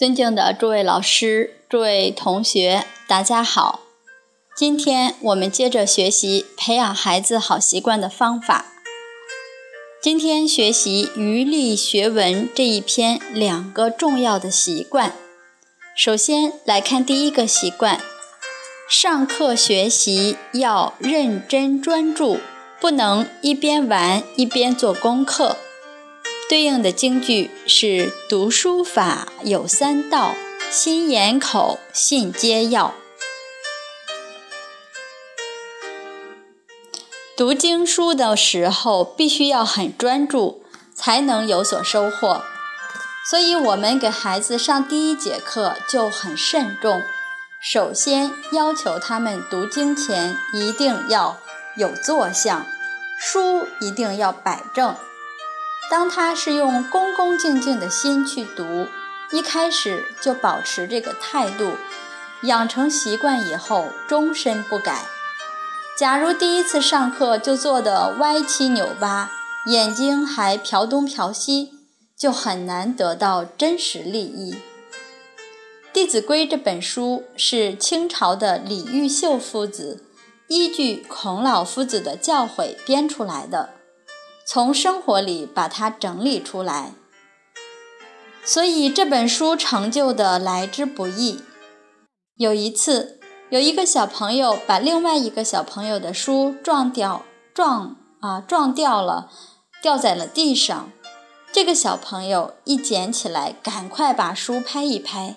[0.00, 3.80] 尊敬的诸位老师、诸位同学，大家好！
[4.56, 8.64] 今天我们接着学习培养孩子好习惯的方法。
[10.02, 15.12] 今天学习《余力学文》这一篇两个重要的习惯。
[15.94, 18.00] 首先来看第一个习惯：
[18.88, 22.38] 上课学习要认真专注，
[22.80, 25.58] 不能一边玩一边做功课。
[26.50, 30.34] 对应的京剧是“读书法有三到，
[30.68, 32.92] 心眼口信皆要”。
[37.38, 42.42] 读经书的时候，必须要很专注，才能有所收获。
[43.30, 47.00] 所以，我们给孩子上第一节课就很慎重。
[47.62, 51.38] 首先要求他们读经前一定要
[51.76, 52.66] 有坐相，
[53.20, 54.96] 书一定要摆正。
[55.90, 58.86] 当他是用恭恭敬敬的心去读，
[59.32, 61.72] 一开始就保持这个态度，
[62.42, 65.02] 养成习惯以后，终身不改。
[65.98, 69.32] 假如第一次上课就做得歪七扭八，
[69.66, 71.72] 眼睛还瞟东瞟西，
[72.16, 74.52] 就很难得到真实利益。
[75.92, 80.04] 《弟子规》这本书是清朝的李毓秀夫子
[80.46, 83.70] 依据孔老夫子的教诲编出来的。
[84.52, 86.94] 从生活里把它整理出来，
[88.44, 91.44] 所以这本书成就的来之不易。
[92.34, 97.22] 有一次，有一个小朋友把另外一个小朋友的书撞掉，
[97.54, 99.30] 撞啊撞掉了，
[99.80, 100.90] 掉在了地上。
[101.52, 105.36] 这个小朋友一捡起来，赶快把书拍一拍，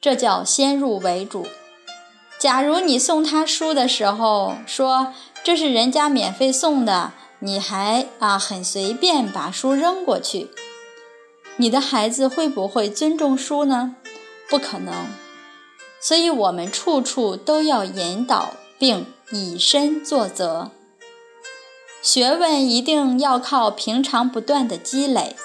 [0.00, 1.44] 这叫先入为主。
[2.38, 7.14] 假如你送他书的时候说这是人家免费送的。
[7.40, 10.50] 你还啊很随便把书扔过去，
[11.56, 13.94] 你的孩子会不会尊重书呢？
[14.48, 15.06] 不可能。
[16.00, 20.70] 所以我们处处都要引导并以身作则。
[22.02, 25.36] 学问一定要靠平常不断的积累。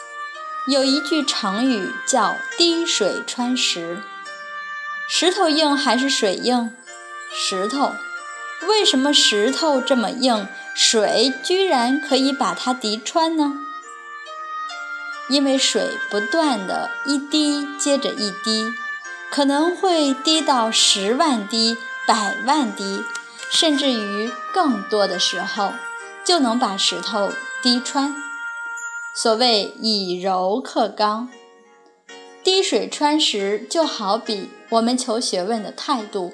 [0.68, 4.02] 有一句成语叫“滴水穿石”，
[5.10, 6.72] 石头硬还是水硬？
[7.34, 7.92] 石头。
[8.68, 10.48] 为什么石头这么硬？
[10.74, 13.54] 水居然可以把它滴穿呢？
[15.30, 18.74] 因为水不断的一滴接着一滴，
[19.32, 23.04] 可能会滴到十万滴、百万滴，
[23.50, 25.74] 甚至于更多的时候，
[26.26, 28.14] 就能把石头滴穿。
[29.16, 31.30] 所谓以柔克刚，
[32.44, 36.34] 滴水穿石，就好比我们求学问的态度。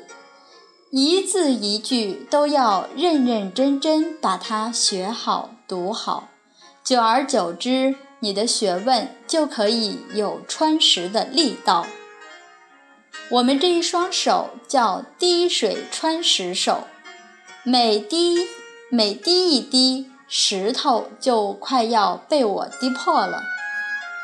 [0.91, 6.29] 一字一句都要认认真真把它学好、读好，
[6.83, 11.85] 久而久之，你的学问就可以有穿石的力道。
[13.29, 16.87] 我们这一双手叫滴水穿石手，
[17.63, 18.47] 每滴
[18.89, 23.43] 每滴一滴，石头就快要被我滴破了。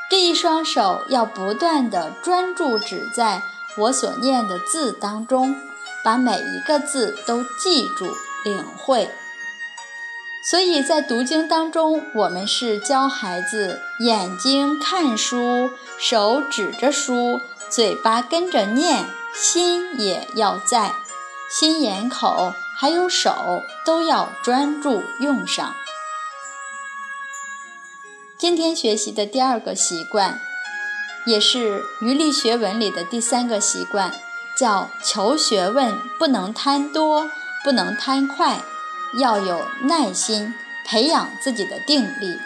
[0.09, 3.43] 这一双手要不断的专注，只在
[3.77, 5.55] 我所念的字当中。
[6.05, 9.09] 把每一个字都记住、领会，
[10.47, 20.93] 所以在读经当中，我们是教孩子眼睛看书，手指着书，嘴巴跟着念，心也要在，
[21.49, 25.73] 心眼口还有手都要专注用上。
[28.37, 30.39] 今天学习的第二个习惯，
[31.25, 34.13] 也是余力学文里的第三个习惯。
[34.55, 37.29] 叫求学问不能贪多，
[37.63, 38.61] 不能贪快，
[39.19, 40.53] 要有耐心，
[40.85, 42.39] 培养自己的定力。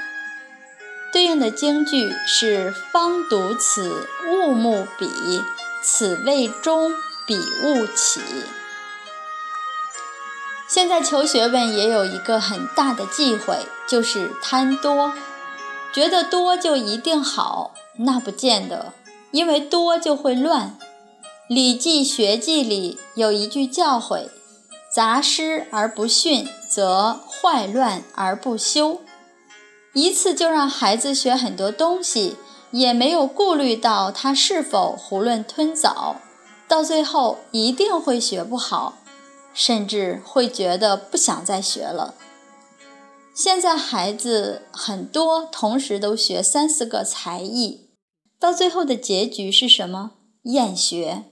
[1.11, 5.07] 对应的京剧是“方读此，勿慕彼；
[5.81, 6.91] 此谓中，
[7.25, 8.21] 彼勿起。”
[10.69, 15.11] 现在求学问也有一个很大的忌讳，就是贪多，
[15.91, 18.93] 觉得多就一定好，那不见得，
[19.31, 20.77] 因为多就会乱。
[21.49, 24.29] 《礼记学记》里有一句教诲
[24.93, 29.01] ：“杂诗而不训，则坏乱而不修。”
[29.95, 32.35] 一次就让孩子学很多东西，
[32.69, 36.17] 也没有顾虑到他是否囫囵吞枣，
[36.67, 38.99] 到最后一定会学不好，
[39.51, 42.13] 甚至会觉得不想再学了。
[43.33, 47.89] 现在孩子很多，同时都学三四个才艺，
[48.39, 50.11] 到最后的结局是什么？
[50.43, 51.23] 厌学。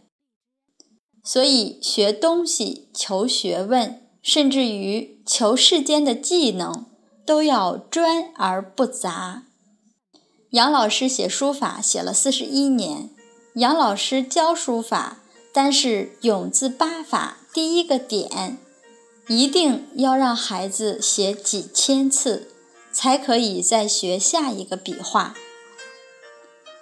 [1.29, 6.85] 所以，学东西、求学问，甚至于求世间的技能，
[7.25, 9.43] 都要专而不杂。
[10.51, 13.09] 杨老师写书法写了四十一年，
[13.55, 15.19] 杨老师教书法，
[15.53, 18.57] 但是永字八法第一个点，
[19.27, 22.53] 一定要让孩子写几千次，
[22.93, 25.35] 才可以再学下一个笔画。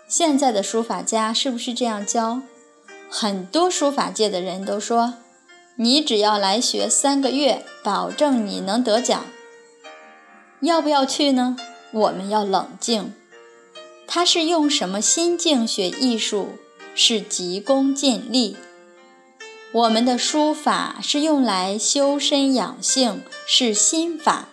[0.07, 2.43] 现在的书法家是不是这样教？
[3.09, 5.15] 很多书法界的人都说，
[5.77, 9.25] 你只要来学三个月，保证你能得奖。
[10.61, 11.55] 要不要去呢？
[11.91, 13.13] 我们要冷静。
[14.07, 16.49] 他是用什么心境学艺术？
[16.93, 18.55] 是急功近利。
[19.73, 24.47] 我们的书法是用来修身养性，是心法，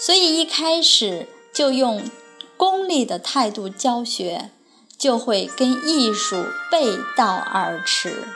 [0.00, 2.02] 所以一开始就用
[2.56, 4.50] 功利的态度教学，
[5.00, 8.28] 就会跟艺术背道而驰。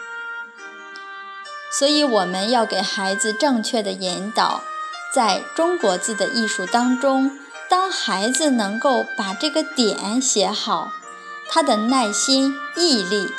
[1.71, 4.63] 所以我们要给孩子正确的引导，
[5.13, 7.39] 在中国字的艺术当中，
[7.69, 10.93] 当孩子能够把这个点写好，
[11.49, 13.33] 他的耐心、毅力。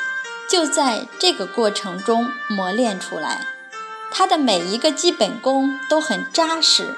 [0.48, 3.48] 就在这个过程中磨练出来，
[4.12, 6.94] 他的每一个基本功都很扎实，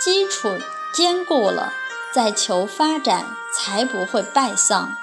[0.00, 0.58] 基础
[0.92, 1.72] 坚固了，
[2.12, 4.96] 再求发展才不会败丧。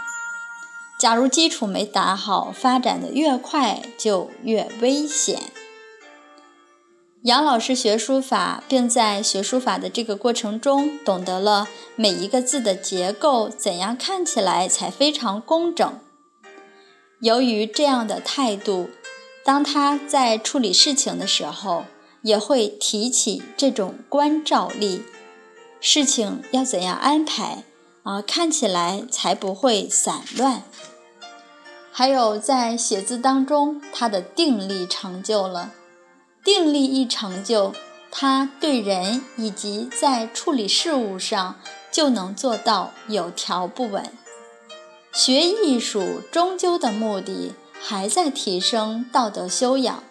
[0.98, 5.52] 假如基础没打好，发展的越快就越危险。
[7.24, 16.00] 杨老师学书法，并在学书法的这个过程中，懂得了每一个字的结构，怎样看起来才非常工整。
[17.20, 18.90] 由于这样的态度，
[19.44, 21.86] 当他在处理事情的时候，
[22.22, 25.04] 也会提起这种关照力。
[25.82, 27.64] 事情要怎样安排
[28.06, 28.22] 啊？
[28.22, 30.64] 看起来才不会散乱。
[31.92, 35.74] 还有在写字当中，他的定力成就了。
[36.44, 37.74] 定力一成就，
[38.12, 41.56] 他对人以及在处理事物上
[41.92, 44.12] 就能做到有条不紊。
[45.12, 50.04] 学艺术终究的目的还在提升道德修养，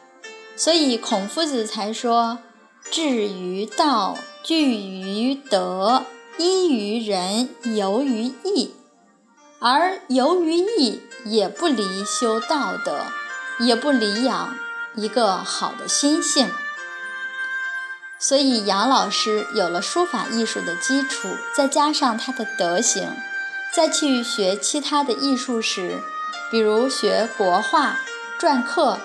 [0.57, 2.39] 所以孔夫子才说
[2.91, 6.05] ：“至于道，据于德，
[6.39, 8.75] 依于仁，游于义。”
[9.61, 13.07] 而游于义也不离修道德，
[13.61, 14.57] 也不离养
[14.95, 16.51] 一个好的心性。
[18.19, 23.09] 所以杨老师有了书法艺术的基础，再加上他的德行。
[23.73, 26.01] 再去学其他的艺术时，
[26.51, 27.99] 比如学国画、
[28.39, 29.01] 篆刻，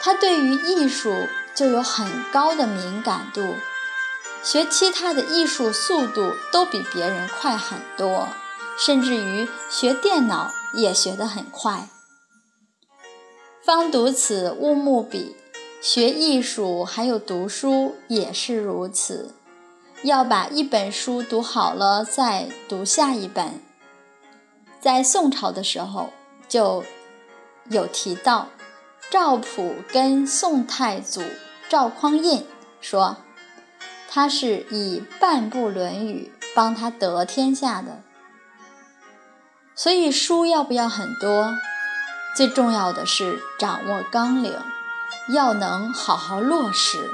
[0.00, 3.56] 他对于艺术就有很高的敏感度，
[4.42, 8.28] 学其他的艺术速度都比别人快很多，
[8.76, 11.88] 甚至于学电脑也学得很快。
[13.64, 15.36] 方读此，勿慕彼。
[15.80, 19.34] 学艺术还有读书也是如此，
[20.04, 23.60] 要把一本书读好了，再读下一本。
[24.80, 26.10] 在宋朝的时候，
[26.48, 26.84] 就
[27.68, 28.48] 有提到
[29.10, 31.20] 赵普跟宋太祖
[31.68, 32.44] 赵匡胤
[32.80, 33.16] 说，
[34.14, 38.02] 他是以半部《论语》帮他得天下的。
[39.74, 41.56] 所以书要不要很多？
[42.36, 44.54] 最重要的是掌握纲领，
[45.30, 47.10] 要能好好落实。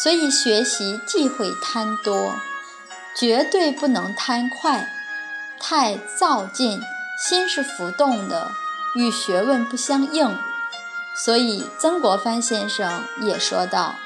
[0.00, 2.36] 所以学习忌讳贪多，
[3.16, 4.88] 绝对不能贪快。
[5.58, 6.80] 太躁进，
[7.26, 8.52] 心是浮动的，
[8.94, 10.38] 与学问不相应。
[11.16, 13.96] 所以曾国藩先生也说道：“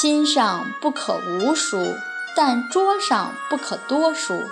[0.00, 1.96] 心上不可无书，
[2.34, 4.42] 但桌上不可多书。”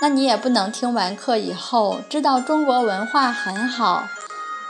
[0.00, 4.08] 那你也不能听完课以后，知道中国文化很好，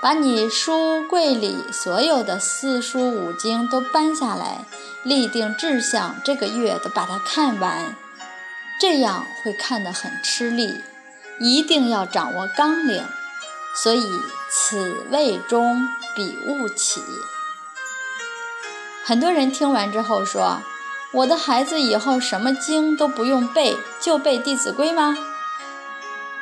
[0.01, 4.65] 把你书柜里所有的四书五经都搬下来，
[5.03, 7.95] 立定志向，这个月都把它看完。
[8.81, 10.81] 这样会看得很吃力，
[11.39, 13.05] 一定要掌握纲领。
[13.77, 14.03] 所以
[14.51, 17.03] 此谓中，彼勿起。
[19.11, 20.63] 很多人听完之后说
[21.15, 25.19] ：“我的孩子以后什么经都不用背，就背《弟子规》吗？”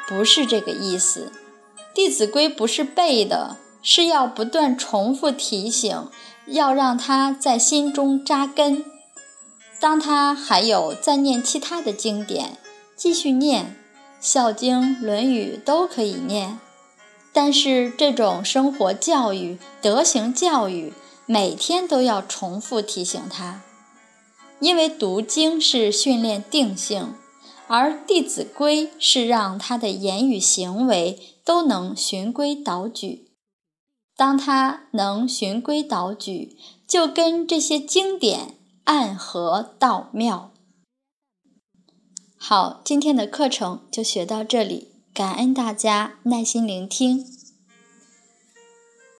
[0.07, 1.33] 不是这个意思，
[1.95, 6.11] 《弟子规》不是背的，是要不断重复提醒，
[6.45, 8.85] 要让他在心中扎根。
[9.81, 12.59] 当他还有在念其他的经典，
[12.95, 13.65] 继续念
[14.21, 16.59] 《孝经》《论语》都可以念，
[17.33, 20.93] 但是这种生活教育、德行教育，
[21.29, 23.63] 每天都要重复提醒他，
[24.61, 27.15] 因为读经是训练定性，
[27.67, 33.29] 而《弟子规》是让他的言语行为都能循规蹈矩。
[34.17, 36.57] 当他能循规蹈矩，
[36.87, 38.55] 就跟这些经典。
[38.85, 40.51] 暗合道妙。
[42.39, 44.89] 好，今天的课程就学到这里。
[45.13, 47.23] 感恩大家耐心聆听。